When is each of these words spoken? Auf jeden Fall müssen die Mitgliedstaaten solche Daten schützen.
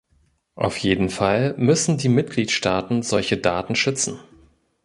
Auf 0.55 0.77
jeden 0.79 1.09
Fall 1.09 1.53
müssen 1.59 1.99
die 1.99 2.09
Mitgliedstaaten 2.09 3.03
solche 3.03 3.37
Daten 3.37 3.75
schützen. 3.75 4.19